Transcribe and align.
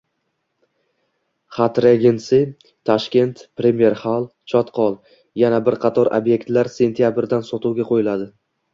Hyatt 1.57 1.77
Regency 1.85 2.39
Tashkent, 2.91 3.37
Premier 3.63 3.93
Hall, 4.01 4.27
“Chotqol”. 4.55 4.99
Yana 5.45 5.63
bir 5.71 5.81
qator 5.87 6.15
obyektlar 6.23 6.75
sentabrdan 6.81 7.51
sotuvga 7.55 7.91
qo‘yiladi 7.97 8.33